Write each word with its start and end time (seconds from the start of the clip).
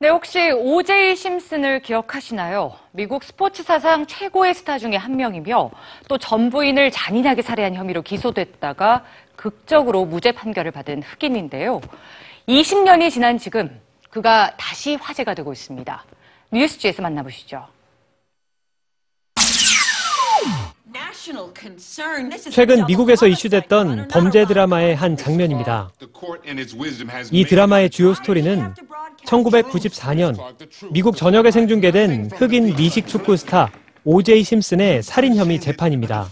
네, 0.00 0.10
혹시 0.10 0.52
오제이 0.52 1.16
심슨을 1.16 1.82
기억하시나요? 1.82 2.72
미국 2.92 3.24
스포츠 3.24 3.64
사상 3.64 4.06
최고의 4.06 4.54
스타 4.54 4.78
중에 4.78 4.94
한 4.94 5.16
명이며 5.16 5.72
또 6.06 6.18
전부인을 6.18 6.92
잔인하게 6.92 7.42
살해한 7.42 7.74
혐의로 7.74 8.02
기소됐다가 8.02 9.04
극적으로 9.34 10.04
무죄 10.04 10.30
판결을 10.30 10.70
받은 10.70 11.02
흑인인데요. 11.02 11.80
20년이 12.46 13.10
지난 13.10 13.38
지금 13.38 13.80
그가 14.08 14.56
다시 14.56 14.94
화제가 14.94 15.34
되고 15.34 15.52
있습니다. 15.52 16.04
뉴스지에서 16.52 17.02
만나보시죠. 17.02 17.66
최근 22.50 22.86
미국에서 22.86 23.26
이슈됐던 23.26 24.08
범죄 24.08 24.46
드라마의 24.46 24.94
한 24.94 25.16
장면입니다. 25.16 25.90
이 27.32 27.44
드라마의 27.44 27.90
주요 27.90 28.14
스토리는 28.14 28.74
1994년 29.28 30.36
미국 30.90 31.16
전역에 31.16 31.50
생중계된 31.50 32.30
흑인 32.34 32.74
미식 32.76 33.06
축구 33.06 33.36
스타 33.36 33.70
오제이 34.04 34.42
심슨의 34.42 35.02
살인 35.02 35.36
혐의 35.36 35.60
재판입니다. 35.60 36.26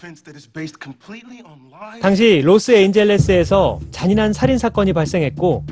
당시 2.00 2.40
로스앤젤레스에서 2.42 3.80
잔인한 3.90 4.32
살인 4.32 4.56
사건이 4.56 4.94
발생했고 4.94 5.64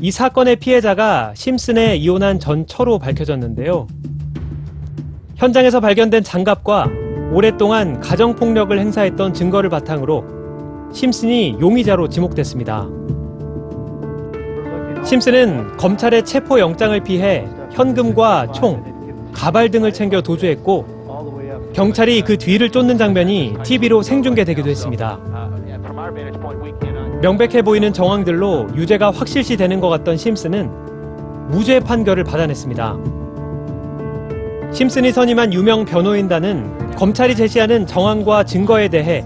이 0.00 0.10
사건의 0.10 0.56
피해자가 0.56 1.34
심슨의 1.36 2.00
이혼한 2.00 2.40
전 2.40 2.66
처로 2.66 2.98
밝혀졌는데요. 2.98 3.86
현장에서 5.36 5.80
발견된 5.80 6.22
장갑과 6.22 6.88
오랫동안 7.32 8.00
가정폭력을 8.00 8.78
행사했던 8.78 9.34
증거를 9.34 9.68
바탕으로 9.68 10.24
심슨이 10.92 11.56
용의자로 11.60 12.08
지목됐습니다. 12.08 12.88
심슨은 15.04 15.76
검찰의 15.76 16.24
체포 16.24 16.58
영장을 16.58 16.98
피해 17.00 17.46
현금과 17.72 18.52
총, 18.52 19.30
가발 19.32 19.70
등을 19.70 19.92
챙겨 19.92 20.22
도주했고 20.22 21.72
경찰이 21.74 22.22
그 22.22 22.38
뒤를 22.38 22.70
쫓는 22.70 22.96
장면이 22.96 23.56
TV로 23.62 24.02
생중계되기도 24.02 24.70
했습니다. 24.70 25.18
명백해 27.20 27.62
보이는 27.62 27.92
정황들로 27.92 28.68
유죄가 28.74 29.10
확실시 29.10 29.56
되는 29.56 29.80
것 29.80 29.88
같던 29.88 30.16
심슨은 30.16 30.70
무죄 31.48 31.80
판결을 31.80 32.24
받아냈습니다. 32.24 32.96
심슨이 34.72 35.12
선임한 35.12 35.52
유명 35.52 35.84
변호인단은 35.84 36.94
검찰이 36.96 37.36
제시하는 37.36 37.86
정황과 37.86 38.44
증거에 38.44 38.88
대해 38.88 39.24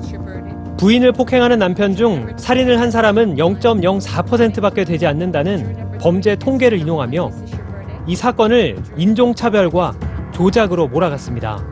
부인을 0.78 1.10
폭행하는 1.10 1.58
남편 1.58 1.96
중 1.96 2.32
살인을 2.36 2.80
한 2.80 2.92
사람은 2.92 3.34
0.04%밖에 3.34 4.84
되지 4.84 5.08
않는다는 5.08 5.98
범죄 6.00 6.36
통계를 6.36 6.78
인용하며 6.78 7.32
이 8.06 8.14
사건을 8.14 8.78
인종차별과 8.96 9.94
조작으로 10.32 10.86
몰아갔습니다. 10.86 11.66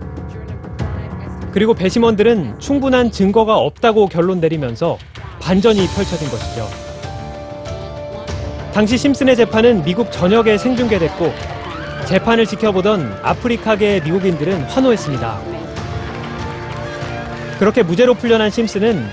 그리고 1.52 1.72
배심원들은 1.72 2.58
충분한 2.58 3.12
증거가 3.12 3.56
없다고 3.56 4.08
결론 4.08 4.40
내리면서 4.40 4.98
반전이 5.40 5.86
펼쳐진 5.86 6.28
것이죠. 6.28 6.66
당시 8.74 8.98
심슨의 8.98 9.36
재판은 9.36 9.84
미국 9.84 10.10
전역에 10.10 10.58
생중계됐고 10.58 11.32
재판을 12.06 12.44
지켜보던 12.44 13.20
아프리카계 13.22 14.00
미국인들은 14.04 14.62
환호했습니다. 14.64 15.55
그렇게 17.58 17.82
무죄로 17.82 18.14
풀려난 18.14 18.50
심슨은 18.50 19.06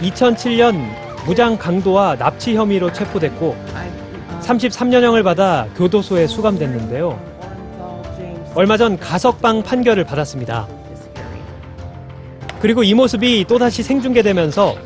2007년 0.00 0.88
무장 1.26 1.58
강도와 1.58 2.16
납치 2.16 2.54
혐의로 2.54 2.92
체포됐고 2.92 3.56
33년형을 4.40 5.24
받아 5.24 5.66
교도소에 5.76 6.28
수감됐는데요. 6.28 7.20
얼마 8.54 8.76
전 8.76 8.98
가석방 8.98 9.62
판결을 9.62 10.04
받았습니다. 10.04 10.68
그리고 12.60 12.82
이 12.82 12.94
모습이 12.94 13.44
또다시 13.48 13.82
생중계되면서 13.82 14.76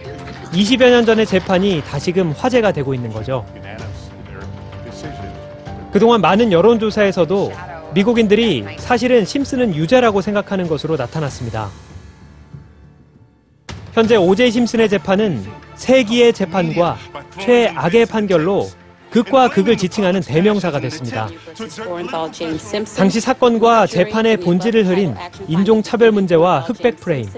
20여 0.52 0.90
년 0.90 1.06
전의 1.06 1.26
재판이 1.26 1.82
다시금 1.86 2.32
화제가 2.32 2.72
되고 2.72 2.94
있는 2.94 3.12
거죠. 3.12 3.44
그동안 5.92 6.22
많은 6.22 6.50
여론조사에서도 6.50 7.52
미국인들이 7.94 8.64
사실은 8.78 9.26
심슨은 9.26 9.74
유죄라고 9.74 10.22
생각하는 10.22 10.66
것으로 10.66 10.96
나타났습니다. 10.96 11.68
현재 13.92 14.16
오제이 14.16 14.50
심슨의 14.50 14.88
재판은 14.88 15.44
세기의 15.74 16.32
재판과 16.32 16.96
최악의 17.38 18.06
판결로 18.06 18.68
극과 19.10 19.50
극을 19.50 19.76
지칭하는 19.76 20.22
대명사가 20.22 20.80
됐습니다. 20.80 21.28
당시 22.96 23.20
사건과 23.20 23.86
재판의 23.86 24.38
본질을 24.38 24.86
흐린 24.86 25.14
인종차별 25.46 26.10
문제와 26.12 26.60
흑백 26.60 26.96
프레임, 26.96 27.28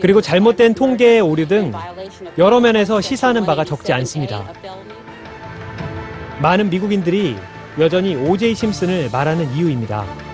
그리고 0.00 0.20
잘못된 0.20 0.74
통계의 0.74 1.20
오류 1.20 1.48
등 1.48 1.72
여러 2.38 2.60
면에서 2.60 3.00
시사하는 3.00 3.44
바가 3.44 3.64
적지 3.64 3.92
않습니다. 3.92 4.44
많은 6.40 6.70
미국인들이 6.70 7.36
여전히 7.80 8.14
오제이 8.14 8.54
심슨을 8.54 9.08
말하는 9.10 9.52
이유입니다. 9.56 10.29